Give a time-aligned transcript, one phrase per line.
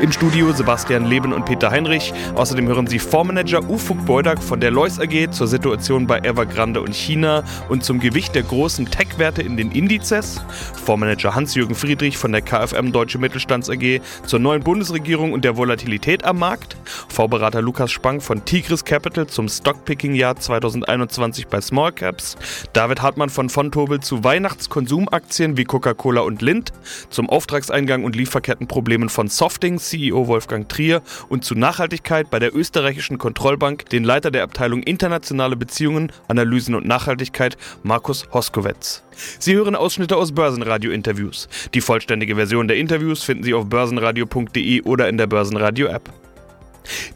[0.00, 2.12] Im Studio Sebastian Leben und Peter Heinrich.
[2.34, 6.94] Außerdem hören Sie Fondsmanager Ufuk Beudak von der Lois AG zur Situation bei Evergrande und
[6.94, 10.40] China und zum Gewicht der großen Tech-Werte in den Indizes.
[10.84, 16.24] Fondsmanager Hans-Jürgen Friedrich von der KfM Deutsche Mittelstands AG zur neuen Bundesregierung und der Volatilität
[16.24, 16.76] am Markt.
[17.14, 22.36] Vorberater Lukas Spang von Tigris Capital zum Stockpicking-Jahr 2021 bei Small Caps.
[22.72, 26.72] David Hartmann von Fontobel zu Weihnachtskonsumaktien wie Coca-Cola und Lind.
[27.10, 31.00] Zum Auftragseingang und Lieferkettenproblemen von Soft Marketing CEO Wolfgang Trier
[31.30, 36.86] und zu Nachhaltigkeit bei der österreichischen Kontrollbank den Leiter der Abteilung Internationale Beziehungen, Analysen und
[36.86, 39.02] Nachhaltigkeit Markus Hoskowetz.
[39.38, 41.48] Sie hören Ausschnitte aus Börsenradio-Interviews.
[41.72, 46.23] Die vollständige Version der Interviews finden Sie auf börsenradio.de oder in der Börsenradio-App.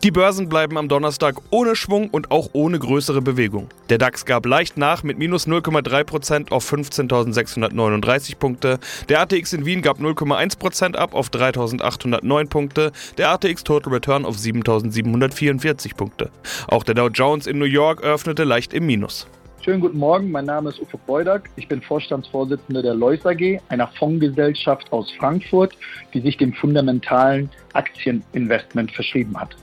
[0.02, 3.68] Die Börsen bleiben am Donnerstag ohne Schwung und auch ohne größere Bewegung.
[3.88, 8.78] Der DAX gab leicht nach mit minus 0,3% auf 15.639 Punkte.
[9.08, 12.92] Der ATX in Wien gab 0,1% ab auf 3.809 Punkte.
[13.16, 16.30] Der ATX Total Return auf 7.744 Punkte.
[16.68, 19.26] Auch der Dow Jones in New York öffnete leicht im Minus.
[19.60, 21.50] Schönen guten Morgen, mein Name ist Ufo Beudak.
[21.56, 25.76] Ich bin Vorstandsvorsitzender der Lois AG, einer Fondsgesellschaft aus Frankfurt,
[26.14, 29.56] die sich dem fundamentalen Aktieninvestment verschrieben hat.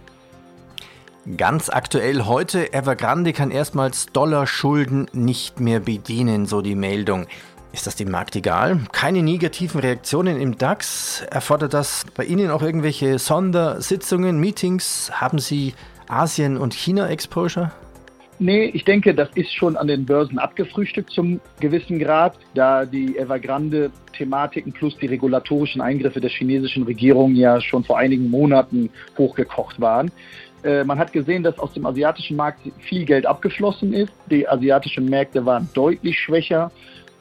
[1.37, 7.25] Ganz aktuell heute, Evergrande kann erstmals Dollarschulden nicht mehr bedienen, so die Meldung.
[7.71, 8.81] Ist das dem Markt egal?
[8.91, 11.21] Keine negativen Reaktionen im DAX?
[11.31, 15.09] Erfordert das bei Ihnen auch irgendwelche Sondersitzungen, Meetings?
[15.13, 15.73] Haben Sie
[16.07, 17.71] Asien- und China-Exposure?
[18.37, 23.17] Nee, ich denke, das ist schon an den Börsen abgefrühstückt zum gewissen Grad, da die
[23.17, 30.11] Evergrande-Thematiken plus die regulatorischen Eingriffe der chinesischen Regierung ja schon vor einigen Monaten hochgekocht waren.
[30.63, 34.11] Äh, man hat gesehen, dass aus dem asiatischen Markt viel Geld abgeflossen ist.
[34.29, 36.71] Die asiatischen Märkte waren deutlich schwächer.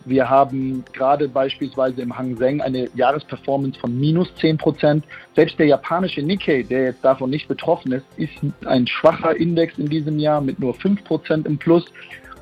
[0.06, 5.04] Wir haben gerade beispielsweise im Hang Seng eine Jahresperformance von minus 10 Prozent.
[5.34, 8.34] Selbst der japanische Nikkei, der jetzt davon nicht betroffen ist, ist
[8.66, 11.86] ein schwacher Index in diesem Jahr mit nur 5 Prozent im Plus.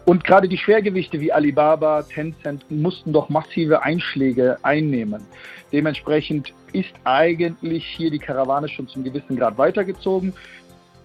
[0.05, 5.23] Und gerade die Schwergewichte wie Alibaba, Tencent mussten doch massive Einschläge einnehmen.
[5.73, 10.34] Dementsprechend ist eigentlich hier die Karawane schon zum gewissen Grad weitergezogen.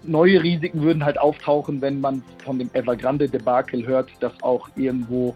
[0.03, 5.35] Neue Risiken würden halt auftauchen, wenn man von dem Evergrande-Debakel hört, dass auch irgendwo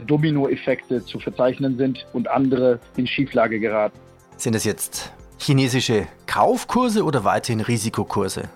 [0.00, 3.98] Dominoeffekte zu verzeichnen sind und andere in Schieflage geraten.
[4.36, 8.48] Sind es jetzt chinesische Kaufkurse oder weiterhin Risikokurse?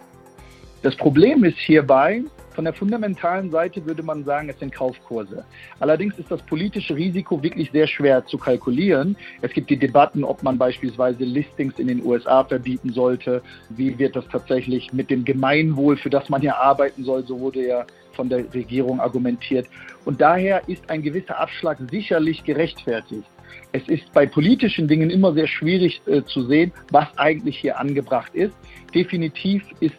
[0.82, 2.22] Das Problem ist hierbei,
[2.56, 5.44] von der fundamentalen Seite würde man sagen, es sind Kaufkurse.
[5.78, 9.14] Allerdings ist das politische Risiko wirklich sehr schwer zu kalkulieren.
[9.42, 13.42] Es gibt die Debatten, ob man beispielsweise Listings in den USA verbieten sollte.
[13.68, 17.66] Wie wird das tatsächlich mit dem Gemeinwohl, für das man ja arbeiten soll, so wurde
[17.66, 19.66] ja von der Regierung argumentiert.
[20.06, 23.28] Und daher ist ein gewisser Abschlag sicherlich gerechtfertigt.
[23.72, 28.34] Es ist bei politischen Dingen immer sehr schwierig äh, zu sehen, was eigentlich hier angebracht
[28.34, 28.54] ist.
[28.94, 29.94] Definitiv ist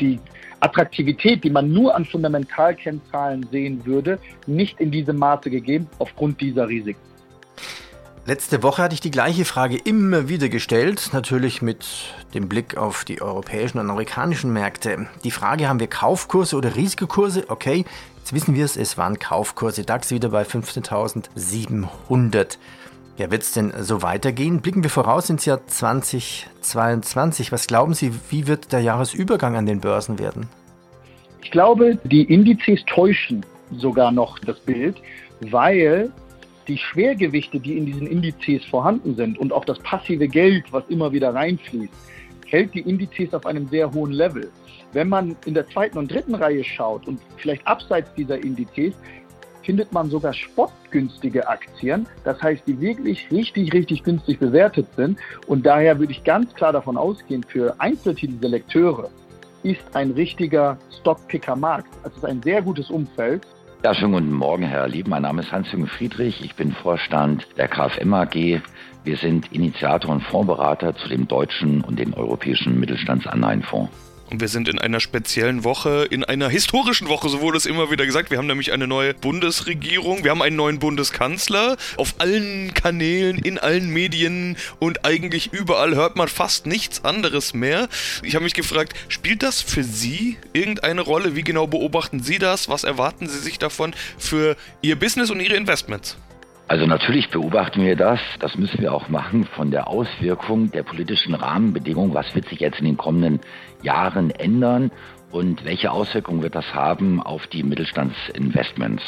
[0.00, 0.18] die
[0.60, 6.68] Attraktivität, die man nur an Fundamentalkennzahlen sehen würde, nicht in diesem Maße gegeben aufgrund dieser
[6.68, 7.00] Risiken.
[8.26, 11.86] Letzte Woche hatte ich die gleiche Frage immer wieder gestellt, natürlich mit
[12.34, 15.08] dem Blick auf die europäischen und amerikanischen Märkte.
[15.24, 17.44] Die Frage, haben wir Kaufkurse oder Risikokurse?
[17.48, 17.86] Okay,
[18.18, 19.84] jetzt wissen wir es, es waren Kaufkurse.
[19.84, 22.58] DAX wieder bei 15.700.
[23.20, 24.62] Ja, wird es denn so weitergehen?
[24.62, 27.52] Blicken wir voraus ins Jahr 2022.
[27.52, 30.48] Was glauben Sie, wie wird der Jahresübergang an den Börsen werden?
[31.42, 35.02] Ich glaube, die Indizes täuschen sogar noch das Bild,
[35.40, 36.10] weil
[36.66, 41.12] die Schwergewichte, die in diesen Indizes vorhanden sind und auch das passive Geld, was immer
[41.12, 41.92] wieder reinfließt,
[42.46, 44.50] hält die Indizes auf einem sehr hohen Level.
[44.94, 48.94] Wenn man in der zweiten und dritten Reihe schaut und vielleicht abseits dieser Indizes,
[49.62, 55.18] findet man sogar spottgünstige Aktien, das heißt, die wirklich richtig, richtig günstig bewertet sind.
[55.46, 59.10] Und daher würde ich ganz klar davon ausgehen, für Einzeltitelselekteure
[59.62, 61.88] ist ein richtiger Stockpicker-Markt.
[62.04, 63.46] Es ist ein sehr gutes Umfeld.
[63.82, 65.08] Ja, schönen guten Morgen, Herr Lieb.
[65.08, 66.44] Mein Name ist Hans-Jürgen Friedrich.
[66.44, 68.60] Ich bin Vorstand der KfM AG.
[69.04, 74.09] Wir sind Initiator und Fondsberater zu dem deutschen und dem europäischen Mittelstandsanleihenfonds.
[74.30, 77.90] Und wir sind in einer speziellen Woche, in einer historischen Woche, so wurde es immer
[77.90, 78.30] wieder gesagt.
[78.30, 81.76] Wir haben nämlich eine neue Bundesregierung, wir haben einen neuen Bundeskanzler.
[81.96, 87.88] Auf allen Kanälen, in allen Medien und eigentlich überall hört man fast nichts anderes mehr.
[88.22, 91.34] Ich habe mich gefragt, spielt das für Sie irgendeine Rolle?
[91.34, 92.68] Wie genau beobachten Sie das?
[92.68, 96.16] Was erwarten Sie sich davon für Ihr Business und Ihre Investments?
[96.70, 98.20] Also natürlich beobachten wir das.
[98.38, 102.14] Das müssen wir auch machen von der Auswirkung der politischen Rahmenbedingungen.
[102.14, 103.40] Was wird sich jetzt in den kommenden
[103.82, 104.92] Jahren ändern?
[105.32, 109.02] Und welche Auswirkungen wird das haben auf die Mittelstandsinvestments?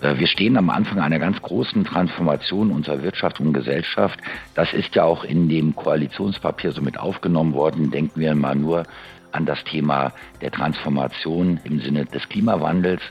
[0.00, 4.18] Äh, wir stehen am Anfang einer ganz großen Transformation unserer Wirtschaft und Gesellschaft.
[4.54, 7.90] Das ist ja auch in dem Koalitionspapier so mit aufgenommen worden.
[7.90, 8.84] Denken wir mal nur
[9.32, 13.02] an das Thema der Transformation im Sinne des Klimawandels.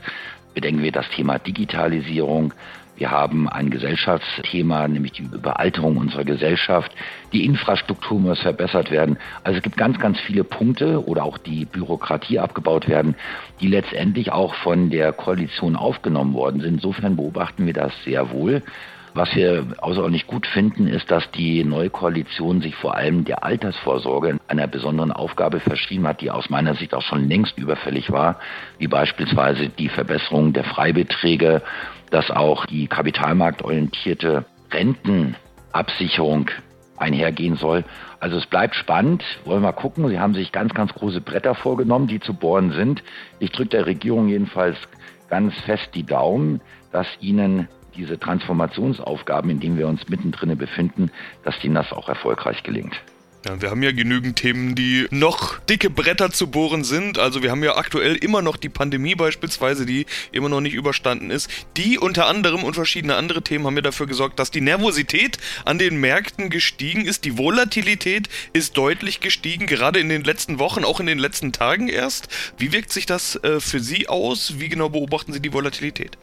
[0.54, 2.52] Bedenken wir das Thema Digitalisierung.
[3.02, 6.92] Wir haben ein Gesellschaftsthema, nämlich die Überalterung unserer Gesellschaft.
[7.32, 9.18] Die Infrastruktur muss verbessert werden.
[9.42, 13.16] Also es gibt ganz, ganz viele Punkte oder auch die Bürokratie abgebaut werden,
[13.60, 16.74] die letztendlich auch von der Koalition aufgenommen worden sind.
[16.74, 18.62] Insofern beobachten wir das sehr wohl.
[19.14, 24.38] Was wir außerordentlich gut finden, ist, dass die neue Koalition sich vor allem der Altersvorsorge
[24.48, 28.40] einer besonderen Aufgabe verschrieben hat, die aus meiner Sicht auch schon längst überfällig war,
[28.78, 31.62] wie beispielsweise die Verbesserung der Freibeträge
[32.12, 36.50] dass auch die kapitalmarktorientierte Rentenabsicherung
[36.98, 37.84] einhergehen soll.
[38.20, 39.24] Also es bleibt spannend.
[39.44, 40.06] Wollen wir mal gucken.
[40.08, 43.02] Sie haben sich ganz, ganz große Bretter vorgenommen, die zu bohren sind.
[43.40, 44.76] Ich drücke der Regierung jedenfalls
[45.28, 46.60] ganz fest die Daumen,
[46.92, 47.66] dass Ihnen
[47.96, 51.10] diese Transformationsaufgaben, in denen wir uns mittendrin befinden,
[51.44, 53.00] dass Ihnen das auch erfolgreich gelingt.
[53.44, 57.18] Ja, wir haben ja genügend Themen, die noch dicke Bretter zu bohren sind.
[57.18, 61.30] Also wir haben ja aktuell immer noch die Pandemie beispielsweise, die immer noch nicht überstanden
[61.30, 61.50] ist.
[61.76, 65.78] Die unter anderem und verschiedene andere Themen haben ja dafür gesorgt, dass die Nervosität an
[65.78, 67.24] den Märkten gestiegen ist.
[67.24, 71.88] Die Volatilität ist deutlich gestiegen, gerade in den letzten Wochen, auch in den letzten Tagen
[71.88, 72.28] erst.
[72.58, 74.60] Wie wirkt sich das äh, für Sie aus?
[74.60, 76.16] Wie genau beobachten Sie die Volatilität?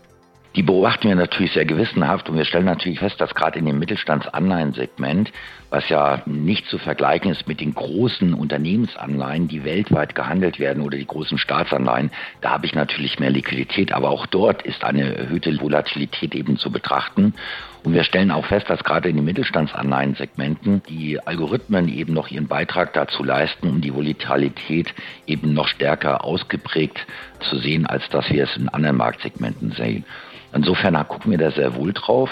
[0.60, 3.80] Die beobachten wir natürlich sehr gewissenhaft und wir stellen natürlich fest, dass gerade in dem
[3.80, 5.32] Mittelstandsanleihensegment,
[5.70, 10.98] was ja nicht zu vergleichen ist mit den großen Unternehmensanleihen, die weltweit gehandelt werden oder
[10.98, 12.12] die großen Staatsanleihen,
[12.42, 16.74] da habe ich natürlich mehr Liquidität, aber auch dort ist eine erhöhte Volatilität eben zu
[16.74, 17.36] betrachten.
[17.86, 22.50] Und wir stellen auch fest, dass gerade in den Mittelstandsanleihensegmenten die Algorithmen eben noch ihren
[22.50, 24.94] Beitrag dazu leisten, um die Volatilität
[25.26, 27.08] eben noch stärker ausgeprägt
[27.50, 30.04] zu sehen, als dass wir es in anderen Marktsegmenten sehen.
[30.54, 32.30] Insofern gucken wir da sehr wohl drauf.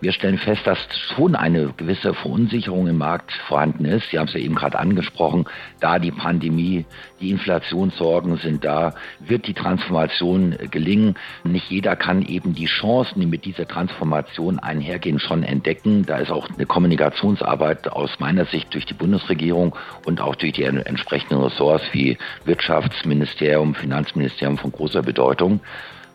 [0.00, 0.78] Wir stellen fest, dass
[1.16, 4.10] schon eine gewisse Verunsicherung im Markt vorhanden ist.
[4.10, 5.46] Sie haben es ja eben gerade angesprochen.
[5.80, 6.86] Da die Pandemie,
[7.20, 11.16] die Inflationssorgen sind da, wird die Transformation gelingen.
[11.42, 16.06] Nicht jeder kann eben die Chancen, die mit dieser Transformation einhergehen, schon entdecken.
[16.06, 19.74] Da ist auch eine Kommunikationsarbeit aus meiner Sicht durch die Bundesregierung
[20.06, 25.58] und auch durch die entsprechenden Ressorts wie Wirtschaftsministerium, Finanzministerium von großer Bedeutung.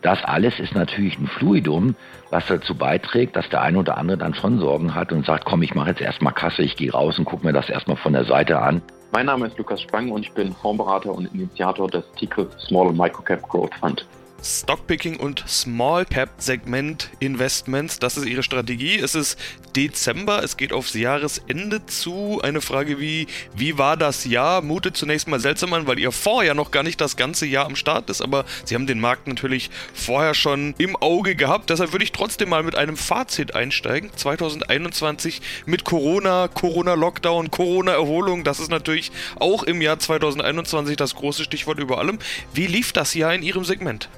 [0.03, 1.95] Das alles ist natürlich ein Fluidum,
[2.29, 5.63] was dazu beiträgt, dass der eine oder andere dann schon Sorgen hat und sagt, komm,
[5.63, 8.25] ich mache jetzt erstmal Kasse, ich gehe raus und gucke mir das erstmal von der
[8.25, 8.81] Seite an.
[9.13, 13.47] Mein Name ist Lukas Spang und ich bin Fondsberater und Initiator des TICRE Small Microcap
[13.47, 14.05] Growth Fund.
[14.43, 17.99] Stockpicking und Small Cap Segment Investments.
[17.99, 18.99] Das ist ihre Strategie.
[18.99, 19.39] Es ist
[19.75, 22.41] Dezember, es geht aufs Jahresende zu.
[22.43, 24.61] Eine Frage wie, wie war das Jahr?
[24.61, 27.65] Mutet zunächst mal seltsam an, weil ihr Fonds ja noch gar nicht das ganze Jahr
[27.65, 31.69] am Start ist, aber sie haben den Markt natürlich vorher schon im Auge gehabt.
[31.69, 34.11] Deshalb würde ich trotzdem mal mit einem Fazit einsteigen.
[34.15, 41.79] 2021 mit Corona, Corona-Lockdown, Corona-Erholung, das ist natürlich auch im Jahr 2021 das große Stichwort
[41.79, 42.19] über allem.
[42.53, 44.09] Wie lief das Jahr in Ihrem Segment?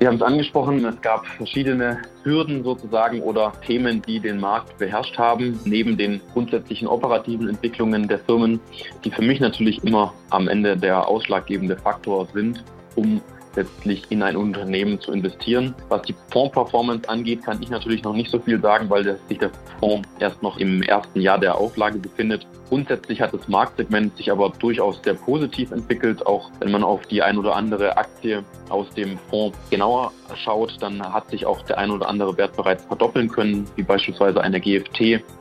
[0.00, 5.18] Sie haben es angesprochen, es gab verschiedene Hürden sozusagen oder Themen, die den Markt beherrscht
[5.18, 8.60] haben, neben den grundsätzlichen operativen Entwicklungen der Firmen,
[9.04, 12.62] die für mich natürlich immer am Ende der ausschlaggebende Faktor sind,
[12.94, 13.20] um
[13.58, 15.74] letztlich in ein Unternehmen zu investieren.
[15.88, 19.50] Was die Fondsperformance angeht, kann ich natürlich noch nicht so viel sagen, weil sich der
[19.80, 22.46] Fonds erst noch im ersten Jahr der Auflage befindet.
[22.68, 26.24] Grundsätzlich hat das Marktsegment sich aber durchaus sehr positiv entwickelt.
[26.24, 31.02] Auch wenn man auf die ein oder andere Aktie aus dem Fonds genauer schaut, dann
[31.02, 35.00] hat sich auch der ein oder andere Wert bereits verdoppeln können, wie beispielsweise eine GFT,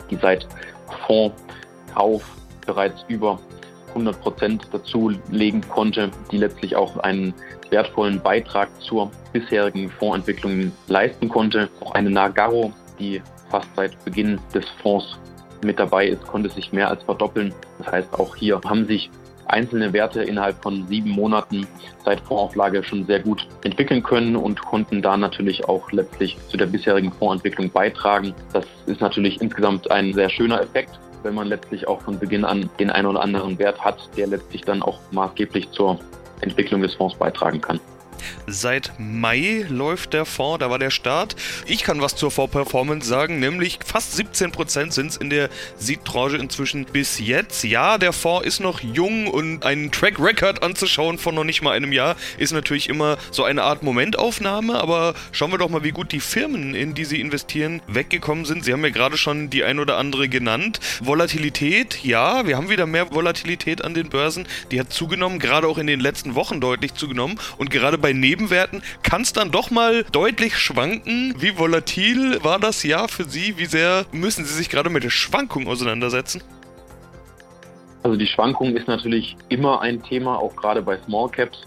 [0.09, 0.47] die seit
[1.05, 2.23] Fondskauf
[2.65, 3.39] bereits über
[3.89, 7.33] 100 Prozent dazulegen konnte, die letztlich auch einen
[7.69, 11.69] wertvollen Beitrag zur bisherigen Fondsentwicklung leisten konnte.
[11.81, 15.17] Auch eine Nagaro, die fast seit Beginn des Fonds
[15.63, 17.53] mit dabei ist, konnte sich mehr als verdoppeln.
[17.79, 19.09] Das heißt, auch hier haben sich
[19.47, 21.65] einzelne Werte innerhalb von sieben Monaten
[22.03, 26.65] seit Fondsauflage schon sehr gut entwickeln können und konnten da natürlich auch letztlich zu der
[26.67, 28.33] bisherigen Fondsentwicklung beitragen.
[28.53, 32.69] Das ist natürlich insgesamt ein sehr schöner Effekt wenn man letztlich auch von Beginn an
[32.79, 35.99] den einen oder anderen Wert hat, der letztlich dann auch maßgeblich zur
[36.41, 37.79] Entwicklung des Fonds beitragen kann.
[38.45, 41.35] Seit Mai läuft der Fonds, da war der Start.
[41.65, 46.85] Ich kann was zur Fonds-Performance sagen, nämlich fast 17% sind es in der Seed-Tranche inzwischen
[46.85, 47.63] bis jetzt.
[47.63, 51.71] Ja, der Fonds ist noch jung und einen Track Record anzuschauen von noch nicht mal
[51.71, 55.91] einem Jahr ist natürlich immer so eine Art Momentaufnahme, aber schauen wir doch mal, wie
[55.91, 58.63] gut die Firmen, in die sie investieren, weggekommen sind.
[58.63, 60.79] Sie haben ja gerade schon die ein oder andere genannt.
[61.01, 64.47] Volatilität, ja, wir haben wieder mehr Volatilität an den Börsen.
[64.71, 67.39] Die hat zugenommen, gerade auch in den letzten Wochen deutlich zugenommen.
[67.57, 71.33] Und gerade bei Nebenwerten kann es dann doch mal deutlich schwanken.
[71.37, 73.57] Wie volatil war das Jahr für Sie?
[73.57, 76.41] Wie sehr müssen Sie sich gerade mit der Schwankung auseinandersetzen?
[78.03, 81.63] Also die Schwankung ist natürlich immer ein Thema, auch gerade bei Small Caps.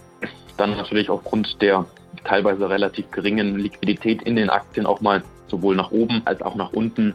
[0.57, 1.85] Dann natürlich aufgrund der
[2.23, 6.71] teilweise relativ geringen Liquidität in den Aktien auch mal sowohl nach oben als auch nach
[6.73, 7.13] unten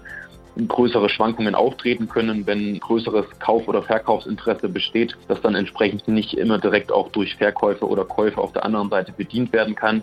[0.56, 6.58] größere Schwankungen auftreten können, wenn größeres Kauf- oder Verkaufsinteresse besteht, das dann entsprechend nicht immer
[6.58, 10.02] direkt auch durch Verkäufe oder Käufe auf der anderen Seite bedient werden kann.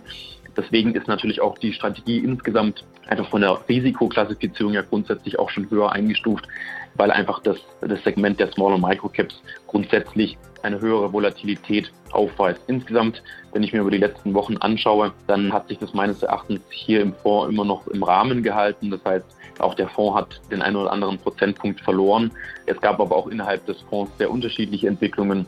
[0.55, 5.69] Deswegen ist natürlich auch die Strategie insgesamt einfach von der Risikoklassifizierung ja grundsätzlich auch schon
[5.69, 6.48] höher eingestuft,
[6.95, 12.62] weil einfach das, das Segment der Small- und Microcaps grundsätzlich eine höhere Volatilität aufweist.
[12.67, 16.62] Insgesamt, wenn ich mir über die letzten Wochen anschaue, dann hat sich das meines Erachtens
[16.69, 18.91] hier im Fonds immer noch im Rahmen gehalten.
[18.91, 19.25] Das heißt,
[19.60, 22.31] auch der Fonds hat den einen oder anderen Prozentpunkt verloren.
[22.65, 25.45] Es gab aber auch innerhalb des Fonds sehr unterschiedliche Entwicklungen.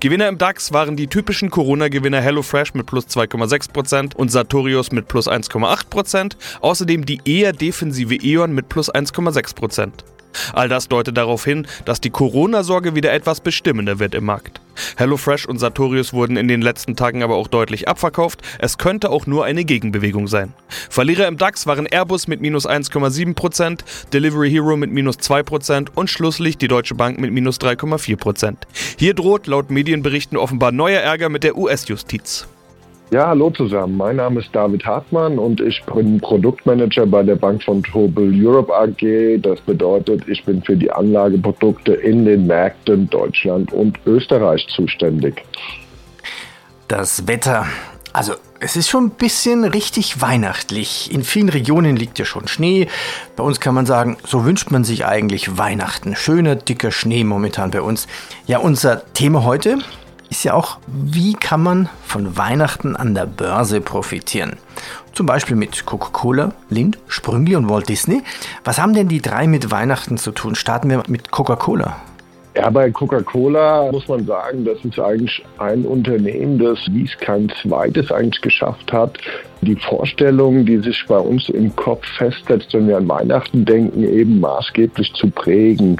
[0.00, 5.28] Gewinner im DAX waren die typischen Corona-Gewinner HelloFresh mit plus 2,6% und Sartorius mit plus
[5.28, 9.90] 1,8%, außerdem die eher defensive E.ON mit plus 1,6%.
[10.52, 14.60] All das deutet darauf hin, dass die Corona-Sorge wieder etwas bestimmender wird im Markt.
[14.96, 18.42] HelloFresh und Sartorius wurden in den letzten Tagen aber auch deutlich abverkauft.
[18.58, 20.52] Es könnte auch nur eine Gegenbewegung sein.
[20.90, 23.80] Verlierer im DAX waren Airbus mit minus 1,7%,
[24.12, 28.56] Delivery Hero mit minus 2% und schlusslich die Deutsche Bank mit minus 3,4%.
[28.98, 32.46] Hier droht laut Medienberichten offenbar neuer Ärger mit der US-Justiz.
[33.12, 33.96] Ja, hallo zusammen.
[33.96, 38.74] Mein Name ist David Hartmann und ich bin Produktmanager bei der Bank von Tobel Europe
[38.74, 39.40] AG.
[39.42, 45.44] Das bedeutet, ich bin für die Anlageprodukte in den Märkten Deutschland und Österreich zuständig.
[46.88, 47.66] Das Wetter.
[48.12, 51.12] Also, es ist schon ein bisschen richtig weihnachtlich.
[51.14, 52.88] In vielen Regionen liegt ja schon Schnee.
[53.36, 56.16] Bei uns kann man sagen, so wünscht man sich eigentlich Weihnachten.
[56.16, 58.08] Schöner, dicker Schnee momentan bei uns.
[58.46, 59.78] Ja, unser Thema heute,
[60.30, 64.56] ist ja auch, wie kann man von Weihnachten an der Börse profitieren?
[65.12, 68.22] Zum Beispiel mit Coca-Cola, Lind, Sprüngli und Walt Disney.
[68.64, 70.54] Was haben denn die drei mit Weihnachten zu tun?
[70.54, 71.96] Starten wir mit Coca-Cola.
[72.56, 77.52] Ja, bei Coca-Cola muss man sagen, das ist eigentlich ein Unternehmen, das wie es kein
[77.62, 79.18] zweites eigentlich geschafft hat,
[79.60, 84.40] die Vorstellungen, die sich bei uns im Kopf festsetzt, wenn wir an Weihnachten denken, eben
[84.40, 85.98] maßgeblich zu prägen.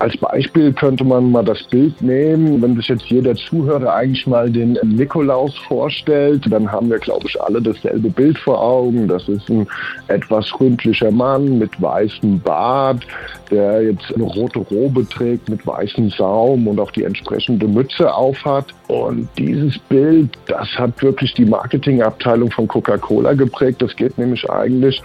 [0.00, 4.50] Als Beispiel könnte man mal das Bild nehmen, wenn sich jetzt jeder Zuhörer eigentlich mal
[4.50, 9.06] den Nikolaus vorstellt, dann haben wir, glaube ich, alle dasselbe Bild vor Augen.
[9.06, 9.66] Das ist ein
[10.08, 13.06] etwas ründlicher Mann mit weißem Bart,
[13.50, 18.66] der jetzt eine rote Robe trägt mit weißem Saum und auch die entsprechende Mütze aufhat.
[18.88, 23.80] Und dieses Bild, das hat wirklich die Marketingabteilung von Coca-Cola geprägt.
[23.80, 25.00] Das geht nämlich eigentlich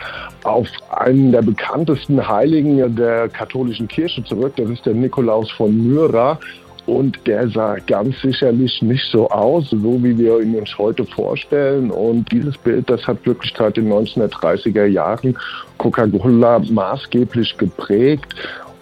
[0.50, 4.54] auf einen der bekanntesten Heiligen der katholischen Kirche zurück.
[4.58, 6.40] Das ist der Nikolaus von Myra.
[6.86, 11.92] Und der sah ganz sicherlich nicht so aus, so wie wir ihn uns heute vorstellen.
[11.92, 15.38] Und dieses Bild, das hat wirklich seit den 1930er Jahren
[15.78, 18.34] Coca-Cola maßgeblich geprägt.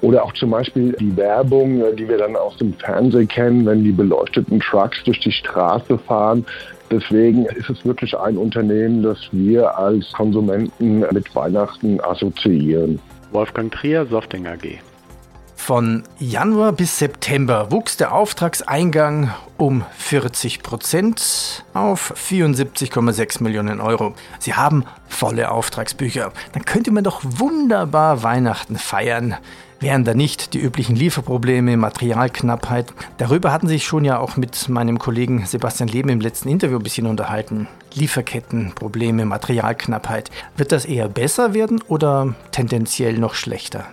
[0.08, 3.92] Oder auch zum Beispiel die Werbung, die wir dann aus dem Fernsehen kennen, wenn die
[3.92, 6.46] beleuchteten Trucks durch die Straße fahren.
[6.90, 13.02] Deswegen ist es wirklich ein Unternehmen, das wir als Konsumenten mit Weihnachten assoziieren.
[13.34, 14.80] Wolfgang Trier, Softing AG.
[15.58, 24.14] Von Januar bis September wuchs der Auftragseingang um 40 Prozent auf 74,6 Millionen Euro.
[24.40, 26.32] Sie haben volle Auftragsbücher.
[26.54, 29.36] Dann könnte man doch wunderbar Weihnachten feiern.
[29.82, 32.94] Wären da nicht die üblichen Lieferprobleme, Materialknappheit?
[33.18, 36.84] Darüber hatten sich schon ja auch mit meinem Kollegen Sebastian Leben im letzten Interview ein
[36.84, 37.68] bisschen unterhalten.
[37.94, 40.32] Lieferkettenprobleme, Materialknappheit.
[40.56, 43.86] Wird das eher besser werden oder tendenziell noch schlechter?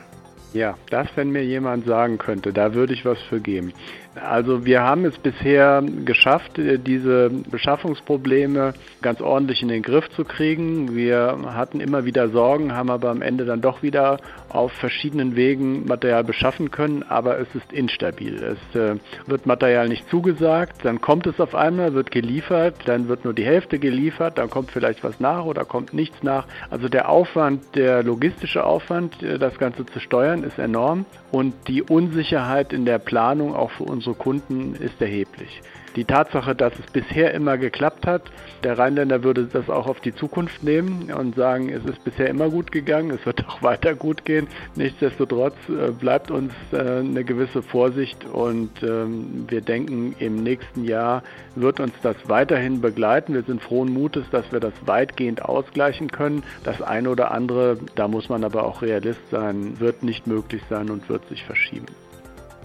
[0.55, 3.73] Ja, das, wenn mir jemand sagen könnte, da würde ich was für geben.
[4.15, 10.25] Also wir haben es bisher geschafft, äh, diese Beschaffungsprobleme ganz ordentlich in den Griff zu
[10.25, 10.95] kriegen.
[10.95, 14.19] Wir hatten immer wieder Sorgen, haben aber am Ende dann doch wieder
[14.49, 18.37] auf verschiedenen Wegen Material beschaffen können, aber es ist instabil.
[18.37, 23.25] Es äh, wird Material nicht zugesagt, dann kommt es auf einmal, wird geliefert, dann wird
[23.25, 26.47] nur die Hälfte geliefert, dann kommt vielleicht was nach oder kommt nichts nach.
[26.71, 31.83] Also der Aufwand, der logistische Aufwand, äh, das Ganze zu steuern, ist enorm und die
[31.83, 35.63] Unsicherheit in der Planung auch für unsere Kunden ist erheblich.
[35.97, 38.23] Die Tatsache, dass es bisher immer geklappt hat,
[38.65, 42.51] der Rheinländer würde das auch auf die Zukunft nehmen und sagen, es ist bisher immer
[42.51, 44.49] gut gegangen, es wird auch weiter gut gehen.
[44.75, 51.23] Nichtsdestotrotz äh, bleibt uns äh, eine gewisse Vorsicht und ähm, wir denken, im nächsten Jahr
[51.55, 53.33] wird uns das weiterhin begleiten.
[53.33, 56.43] Wir sind frohen Mutes, dass wir das weitgehend ausgleichen können.
[56.65, 60.91] Das eine oder andere, da muss man aber auch Realist sein, wird nicht möglich sein
[60.91, 61.87] und wird sich verschieben.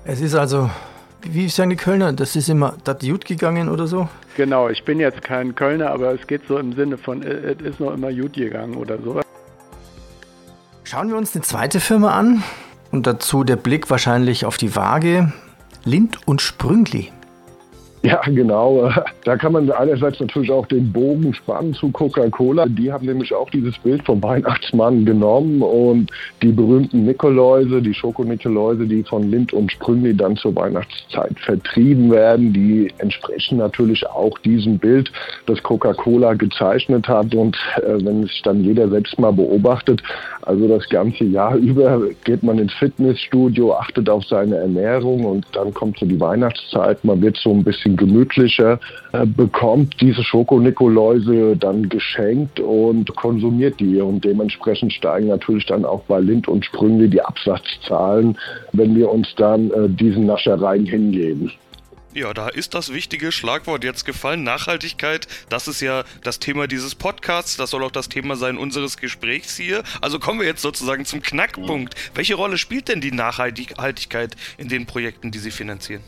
[0.05, 0.69] Es ist also,
[1.23, 4.07] wie sagen die Kölner, das ist immer das gut gegangen oder so?
[4.37, 7.79] Genau, ich bin jetzt kein Kölner, aber es geht so im Sinne von, es ist
[7.79, 9.21] noch immer gut gegangen oder so.
[10.83, 12.43] Schauen wir uns eine zweite Firma an
[12.91, 15.31] und dazu der Blick wahrscheinlich auf die Waage.
[15.83, 17.11] Lind und Sprüngli.
[18.01, 18.91] Ja, genau.
[19.25, 22.65] Da kann man einerseits natürlich auch den Bogen spannen zu Coca-Cola.
[22.67, 26.09] Die haben nämlich auch dieses Bild vom Weihnachtsmann genommen und
[26.41, 32.53] die berühmten Nikoläuse, die Schokonikoläuse, die von Lind und Sprüngli dann zur Weihnachtszeit vertrieben werden,
[32.53, 35.11] die entsprechen natürlich auch diesem Bild,
[35.45, 37.35] das Coca-Cola gezeichnet hat.
[37.35, 40.01] Und äh, wenn sich dann jeder selbst mal beobachtet,
[40.49, 45.71] also das ganze Jahr über geht man ins Fitnessstudio, achtet auf seine Ernährung und dann
[45.73, 48.79] kommt so die Weihnachtszeit, man wird so ein bisschen gemütlicher,
[49.13, 56.01] äh, bekommt diese Schokonikoläuse dann geschenkt und konsumiert die und dementsprechend steigen natürlich dann auch
[56.07, 58.35] bei Lind und Sprüngli die Absatzzahlen,
[58.71, 61.51] wenn wir uns dann äh, diesen Naschereien hingeben.
[62.13, 64.43] Ja, da ist das wichtige Schlagwort jetzt gefallen.
[64.43, 67.55] Nachhaltigkeit, das ist ja das Thema dieses Podcasts.
[67.55, 69.83] Das soll auch das Thema sein unseres Gesprächs hier.
[70.01, 71.93] Also kommen wir jetzt sozusagen zum Knackpunkt.
[72.15, 76.03] Welche Rolle spielt denn die Nachhaltigkeit in den Projekten, die Sie finanzieren?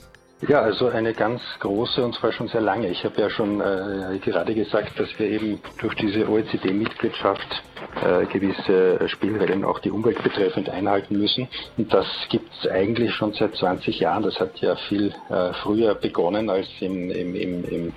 [0.48, 2.90] Ja, also eine ganz große und zwar schon sehr lange.
[2.90, 7.62] Ich habe ja schon äh, gerade gesagt, dass wir eben durch diese OECD-Mitgliedschaft
[8.04, 11.48] äh, gewisse Spielregeln auch die Umwelt betreffend einhalten müssen.
[11.78, 14.24] Und das gibt es eigentlich schon seit 20 Jahren.
[14.24, 17.94] Das hat ja viel äh, früher begonnen als im, im, im, im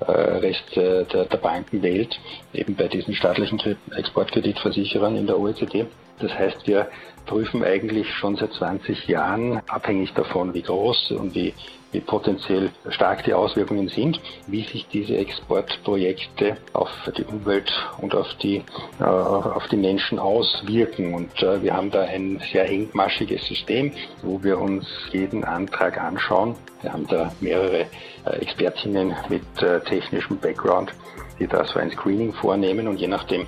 [0.00, 2.18] äh, Rest äh, der, der Bankenwelt,
[2.52, 3.60] eben bei diesen staatlichen
[3.94, 5.86] Exportkreditversicherern in der OECD.
[6.18, 6.88] Das heißt, wir
[7.26, 11.54] prüfen eigentlich schon seit 20 Jahren, abhängig davon, wie groß und wie
[12.00, 18.62] potenziell stark die Auswirkungen sind, wie sich diese Exportprojekte auf die Umwelt und auf die,
[19.00, 21.14] äh, auf die Menschen auswirken.
[21.14, 26.56] Und äh, wir haben da ein sehr engmaschiges System, wo wir uns jeden Antrag anschauen.
[26.82, 27.86] Wir haben da mehrere
[28.26, 30.92] äh, Expertinnen mit äh, technischem Background,
[31.38, 33.46] die da so ein Screening vornehmen und je nachdem,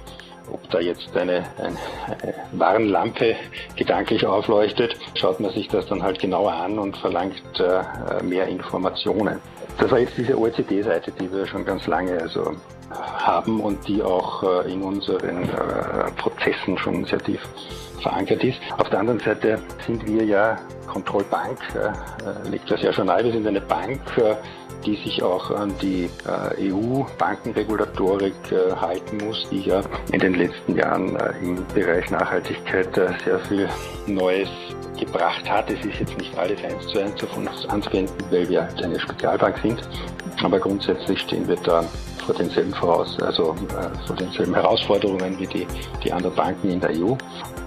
[0.50, 3.36] ob da jetzt eine, eine, eine Warnlampe
[3.76, 9.40] gedanklich aufleuchtet, schaut man sich das dann halt genauer an und verlangt äh, mehr Informationen.
[9.78, 12.54] Das war jetzt diese OECD-Seite, die wir schon ganz lange also
[12.90, 17.40] haben und die auch äh, in unseren äh, Prozessen schon sehr tief
[18.00, 18.58] verankert ist.
[18.78, 23.32] Auf der anderen Seite sind wir ja Kontrollbank, äh, liegt das ja schon nahe, wir
[23.32, 24.36] sind eine Bank, äh,
[24.84, 30.76] die sich auch an die äh, EU-Bankenregulatorik äh, halten muss, die ja in den letzten
[30.76, 33.68] Jahren äh, im Bereich Nachhaltigkeit äh, sehr viel
[34.06, 34.48] Neues
[34.98, 35.70] gebracht hat.
[35.70, 38.98] Es ist jetzt nicht alles eins zu eins auf uns anzuwenden, weil wir halt eine
[38.98, 39.88] Spezialbank sind.
[40.42, 41.84] Aber grundsätzlich stehen wir da
[42.26, 45.66] vor denselben voraus, also äh, vor denselben Herausforderungen wie die,
[46.04, 47.14] die anderen Banken in der EU.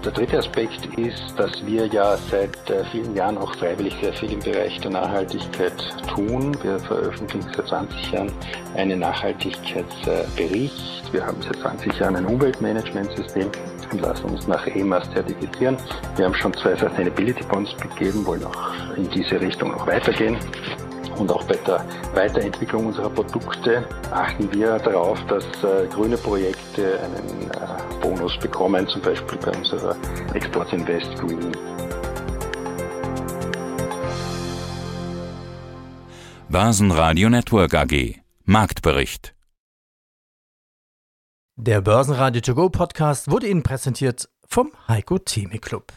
[0.04, 4.32] Der dritte Aspekt ist, dass wir ja seit äh, vielen Jahren auch freiwillig sehr viel
[4.32, 5.72] im Bereich der Nachhaltigkeit
[6.14, 6.56] tun.
[6.62, 8.30] Wir veröffentlichen seit 20 Jahren
[8.76, 11.12] einen Nachhaltigkeitsbericht.
[11.12, 13.50] Wir haben seit 20 Jahren ein Umweltmanagementsystem
[13.92, 15.76] und lassen uns nach EMAS zertifizieren.
[16.16, 20.36] Wir haben schon zwei Sustainability Bonds begeben, wollen auch in diese Richtung noch weitergehen
[21.20, 27.50] und auch bei der Weiterentwicklung unserer Produkte achten wir darauf, dass äh, grüne Projekte einen
[27.50, 29.94] äh, Bonus bekommen, zum Beispiel bei unserer
[30.34, 31.52] Export Invest Green.
[36.48, 39.34] Börsenradio Network AG Marktbericht
[41.56, 45.92] Der Börsenradio To Go Podcast wurde Ihnen präsentiert vom Heiko Theme Club.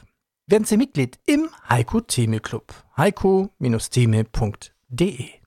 [0.46, 2.74] Werden Sie Mitglied im Heiko Theme Club.
[2.98, 5.43] heiko-theme.de D.